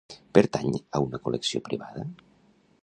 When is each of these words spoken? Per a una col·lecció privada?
Per 0.37 0.43
a 0.61 1.01
una 1.09 1.21
col·lecció 1.27 1.63
privada? 1.69 2.09